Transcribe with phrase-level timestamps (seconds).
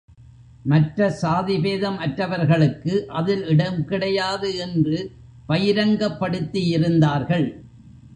[0.63, 5.11] மற்ற சாதி பேதம் அற்றவர்களுக்கு அதில் இடம் கிடையாது என்று
[5.49, 7.47] பயிரங்கப்படுத்தியிருந்தார்கள்.